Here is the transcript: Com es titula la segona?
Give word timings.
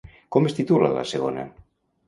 Com 0.35 0.47
es 0.49 0.55
titula 0.61 0.91
la 0.95 1.05
segona? 1.13 1.47